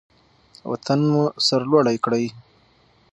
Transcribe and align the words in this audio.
وطن 0.71 0.99
مو 1.11 1.23
سرلوړی 1.47 1.97
کړئ. 2.05 2.25